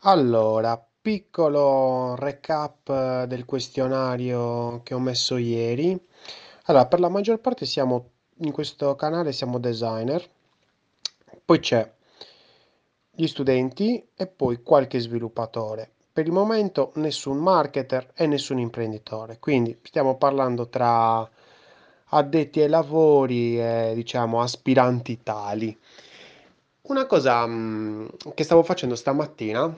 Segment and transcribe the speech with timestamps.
[0.00, 5.98] Allora, piccolo recap eh, del questionario che ho messo ieri.
[6.64, 10.28] Allora, per la maggior parte siamo in questo canale siamo designer,
[11.44, 11.90] poi c'è
[13.10, 15.90] gli studenti e poi qualche sviluppatore.
[16.12, 21.28] Per il momento nessun marketer e nessun imprenditore, quindi stiamo parlando tra
[22.10, 25.78] addetti ai lavori e diciamo aspiranti tali.
[26.88, 29.76] Una cosa mm, che stavo facendo stamattina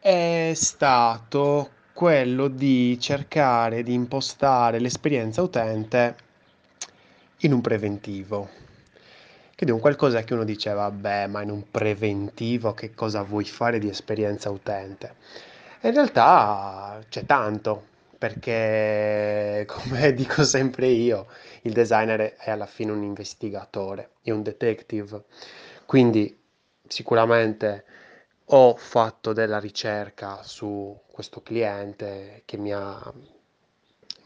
[0.00, 6.16] è stato quello di cercare di impostare l'esperienza utente
[7.38, 8.48] in un preventivo.
[9.54, 13.44] Che è un qualcosa che uno dice, vabbè, ma in un preventivo che cosa vuoi
[13.44, 15.14] fare di esperienza utente?
[15.82, 17.86] In realtà c'è tanto,
[18.26, 21.26] perché come dico sempre io,
[21.62, 25.24] il designer è alla fine un investigatore, è un detective.
[25.86, 26.36] Quindi
[26.88, 27.84] sicuramente
[28.46, 33.12] ho fatto della ricerca su questo cliente che mi ha,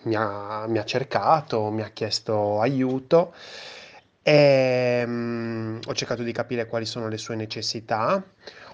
[0.03, 3.35] mi ha, mi ha cercato, mi ha chiesto aiuto
[4.23, 8.23] e mm, ho cercato di capire quali sono le sue necessità,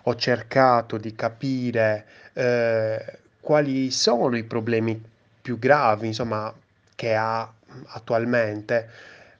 [0.02, 5.14] ho cercato di capire eh, quali sono i problemi
[5.46, 6.52] più gravi, insomma,
[6.96, 7.48] che ha
[7.90, 8.88] attualmente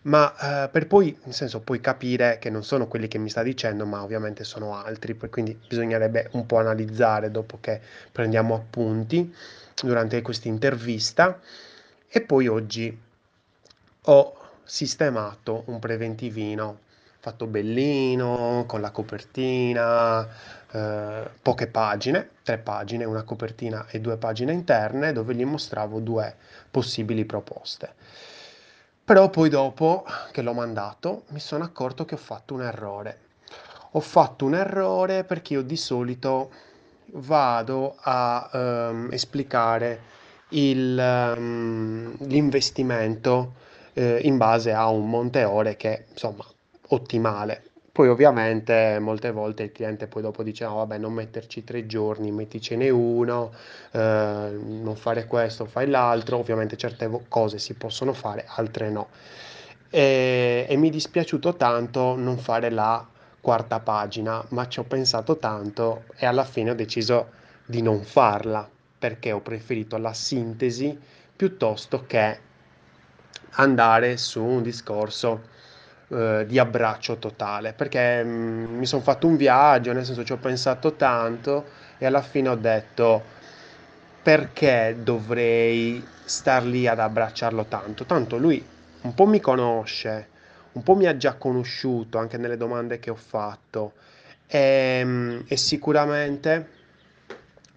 [0.02, 3.42] ma, ehm, per poi nel senso, poi capire che non sono quelli che mi sta
[3.42, 7.80] dicendo, ma ovviamente sono altri, quindi bisognerebbe un po' analizzare dopo che
[8.12, 9.34] prendiamo appunti
[9.82, 11.40] durante questa intervista.
[12.08, 12.96] E poi oggi
[14.02, 16.84] ho sistemato un preventivino
[17.26, 20.28] fatto bellino, con la copertina,
[20.72, 26.34] eh, poche pagine, tre pagine, una copertina e due pagine interne, dove gli mostravo due
[26.70, 27.94] possibili proposte.
[29.04, 33.20] Però poi dopo che l'ho mandato mi sono accorto che ho fatto un errore.
[33.92, 36.50] Ho fatto un errore perché io di solito
[37.12, 40.00] vado a ehm, esplicare
[40.50, 43.54] il, ehm, l'investimento
[43.92, 46.44] eh, in base a un monte ore che insomma
[46.88, 47.62] ottimale.
[47.96, 52.30] Poi ovviamente molte volte il cliente poi dopo dice no vabbè non metterci tre giorni,
[52.30, 53.54] metticene uno,
[53.92, 59.08] eh, non fare questo, fai l'altro, ovviamente certe cose si possono fare, altre no.
[59.88, 63.02] E, e mi è dispiaciuto tanto non fare la
[63.40, 67.30] quarta pagina, ma ci ho pensato tanto e alla fine ho deciso
[67.64, 68.68] di non farla
[68.98, 70.94] perché ho preferito la sintesi
[71.34, 72.40] piuttosto che
[73.52, 75.54] andare su un discorso
[76.08, 80.36] eh, di abbraccio totale, perché mh, mi sono fatto un viaggio, nel senso ci ho
[80.36, 81.64] pensato tanto
[81.98, 83.22] e alla fine ho detto
[84.22, 88.04] perché dovrei star lì ad abbracciarlo tanto?
[88.04, 88.64] Tanto lui
[89.02, 90.28] un po' mi conosce,
[90.72, 93.92] un po' mi ha già conosciuto anche nelle domande che ho fatto
[94.46, 96.68] e, mh, e sicuramente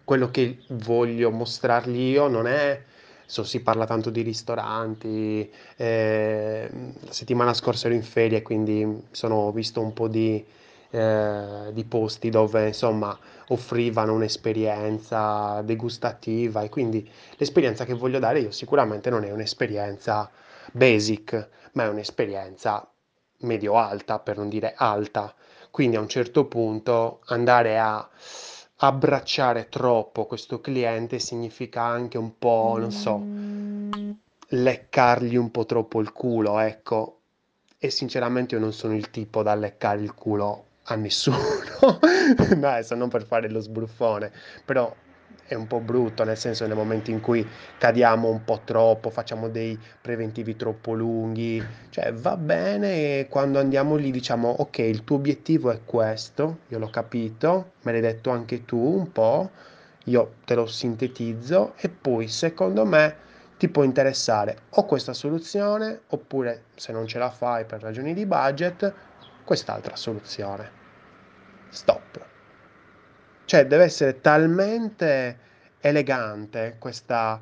[0.03, 2.81] quello che voglio mostrargli io non è
[3.29, 5.47] So, si parla tanto di ristoranti,
[5.77, 6.67] eh,
[6.99, 10.43] la settimana scorsa ero in ferie, quindi sono, visto un po' di,
[10.89, 13.15] eh, di posti dove insomma
[13.49, 17.07] offrivano un'esperienza degustativa e quindi
[17.37, 20.27] l'esperienza che voglio dare io sicuramente non è un'esperienza
[20.71, 22.91] basic, ma è un'esperienza
[23.41, 25.35] medio-alta, per non dire alta.
[25.69, 28.09] Quindi a un certo punto andare a
[28.81, 33.21] abbracciare troppo questo cliente significa anche un po', non so,
[34.49, 37.15] leccargli un po' troppo il culo, ecco.
[37.77, 41.37] E sinceramente io non sono il tipo da leccare il culo a nessuno.
[42.55, 44.31] No, adesso non per fare lo sbruffone,
[44.63, 44.93] però
[45.49, 47.45] è un po' brutto, nel senso nel momento in cui
[47.79, 54.11] cadiamo un po' troppo, facciamo dei preventivi troppo lunghi, cioè va bene quando andiamo lì
[54.11, 58.77] diciamo ok, il tuo obiettivo è questo, io l'ho capito, me l'hai detto anche tu
[58.77, 59.49] un po',
[60.05, 63.15] io te lo sintetizzo e poi secondo me
[63.57, 68.27] ti può interessare o questa soluzione oppure se non ce la fai per ragioni di
[68.27, 68.93] budget,
[69.43, 70.77] quest'altra soluzione.
[71.69, 72.28] Stop.
[73.49, 75.39] Cioè, deve essere talmente
[75.79, 77.41] elegante questa,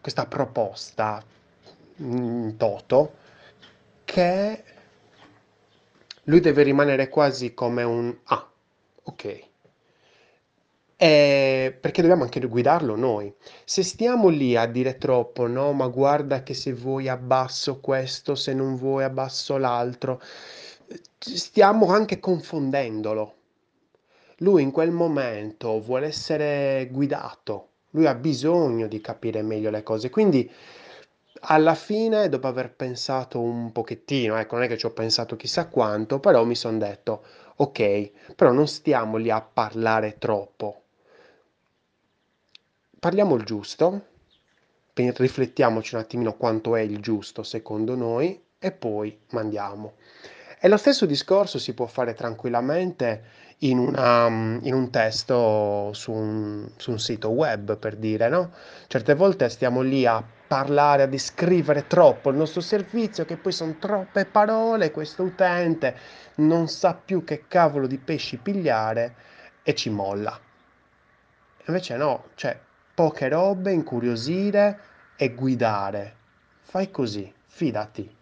[0.00, 1.22] questa proposta
[1.98, 3.14] in toto
[4.04, 4.64] che
[6.24, 8.50] lui deve rimanere quasi come un ah,
[9.04, 9.48] ok.
[10.96, 13.32] Eh, perché dobbiamo anche guidarlo noi.
[13.64, 18.52] Se stiamo lì a dire troppo, no, ma guarda che se vuoi abbasso questo, se
[18.52, 20.20] non vuoi abbasso l'altro,
[21.18, 23.34] stiamo anche confondendolo.
[24.42, 30.08] Lui in quel momento vuole essere guidato, lui ha bisogno di capire meglio le cose.
[30.08, 30.50] Quindi
[31.42, 35.68] alla fine, dopo aver pensato un pochettino, ecco, non è che ci ho pensato chissà
[35.68, 37.22] quanto, però mi sono detto,
[37.56, 40.82] ok, però non stiamo lì a parlare troppo.
[42.98, 44.06] Parliamo il giusto,
[44.94, 49.94] riflettiamoci un attimino quanto è il giusto secondo noi e poi mandiamo.
[50.62, 53.22] E lo stesso discorso si può fare tranquillamente
[53.60, 58.52] in, una, in un testo su un, su un, sito web, per dire, no?
[58.86, 63.76] Certe volte stiamo lì a parlare, a descrivere troppo il nostro servizio, che poi sono
[63.78, 65.96] troppe parole, questo utente
[66.36, 69.14] non sa più che cavolo di pesci pigliare
[69.62, 70.38] e ci molla.
[71.68, 72.60] Invece no, cioè
[72.94, 74.78] poche robe, incuriosire
[75.16, 76.16] e guidare.
[76.60, 78.18] Fai così, fidati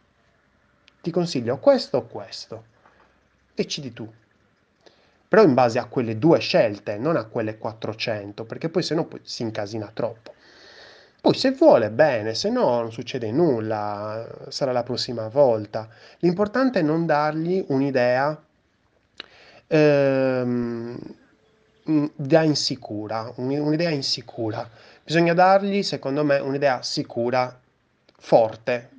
[1.08, 2.64] ti consiglio questo o questo.
[3.54, 4.10] Decidi tu.
[5.26, 9.08] Però in base a quelle due scelte, non a quelle 400, perché poi se no
[9.22, 10.34] si incasina troppo.
[11.20, 15.88] Poi se vuole bene, se no non succede nulla, sarà la prossima volta.
[16.20, 18.40] L'importante è non dargli un'idea
[19.66, 20.98] ehm,
[22.14, 24.68] da insicura, un'idea insicura.
[25.02, 27.58] Bisogna dargli, secondo me, un'idea sicura,
[28.18, 28.90] forte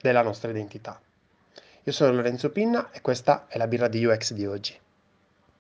[0.00, 1.00] della nostra identità.
[1.88, 4.78] Io sono Lorenzo Pinna e questa è la birra di UX di oggi.